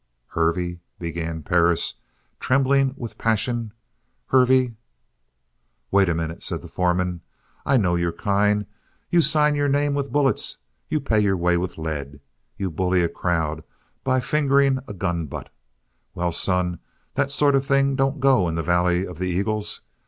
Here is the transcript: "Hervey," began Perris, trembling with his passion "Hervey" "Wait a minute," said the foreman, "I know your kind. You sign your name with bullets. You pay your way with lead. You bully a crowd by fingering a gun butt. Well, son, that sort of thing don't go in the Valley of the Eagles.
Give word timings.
"Hervey," 0.29 0.79
began 0.97 1.43
Perris, 1.43 1.93
trembling 2.39 2.95
with 2.97 3.11
his 3.11 3.17
passion 3.19 3.71
"Hervey" 4.29 4.73
"Wait 5.91 6.09
a 6.09 6.15
minute," 6.15 6.41
said 6.41 6.63
the 6.63 6.67
foreman, 6.67 7.21
"I 7.67 7.77
know 7.77 7.93
your 7.93 8.11
kind. 8.11 8.65
You 9.11 9.21
sign 9.21 9.53
your 9.53 9.67
name 9.67 9.93
with 9.93 10.11
bullets. 10.11 10.57
You 10.89 11.01
pay 11.01 11.19
your 11.19 11.37
way 11.37 11.55
with 11.55 11.77
lead. 11.77 12.19
You 12.57 12.71
bully 12.71 13.03
a 13.03 13.09
crowd 13.09 13.63
by 14.03 14.21
fingering 14.21 14.79
a 14.87 14.93
gun 14.95 15.27
butt. 15.27 15.53
Well, 16.15 16.31
son, 16.31 16.79
that 17.13 17.29
sort 17.29 17.53
of 17.53 17.63
thing 17.63 17.95
don't 17.95 18.19
go 18.19 18.47
in 18.49 18.55
the 18.55 18.63
Valley 18.63 19.05
of 19.05 19.19
the 19.19 19.29
Eagles. 19.29 19.81